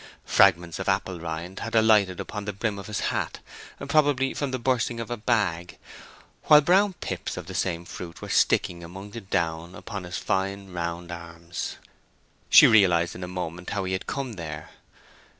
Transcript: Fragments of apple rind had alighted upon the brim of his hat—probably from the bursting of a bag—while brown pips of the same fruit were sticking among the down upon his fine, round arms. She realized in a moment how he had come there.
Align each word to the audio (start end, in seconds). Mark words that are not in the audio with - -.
Fragments 0.25 0.79
of 0.79 0.89
apple 0.89 1.19
rind 1.19 1.59
had 1.59 1.75
alighted 1.75 2.19
upon 2.19 2.45
the 2.45 2.53
brim 2.53 2.79
of 2.79 2.87
his 2.87 3.01
hat—probably 3.13 4.33
from 4.33 4.49
the 4.49 4.57
bursting 4.57 4.99
of 4.99 5.11
a 5.11 5.15
bag—while 5.15 6.59
brown 6.61 6.93
pips 7.01 7.37
of 7.37 7.45
the 7.45 7.53
same 7.53 7.85
fruit 7.85 8.19
were 8.19 8.27
sticking 8.29 8.83
among 8.83 9.11
the 9.11 9.21
down 9.21 9.75
upon 9.75 10.03
his 10.03 10.17
fine, 10.17 10.73
round 10.73 11.11
arms. 11.11 11.75
She 12.49 12.65
realized 12.65 13.13
in 13.13 13.23
a 13.23 13.27
moment 13.27 13.69
how 13.69 13.83
he 13.83 13.93
had 13.93 14.07
come 14.07 14.33
there. 14.33 14.71